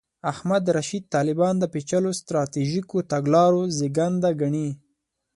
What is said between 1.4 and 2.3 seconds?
د پېچلو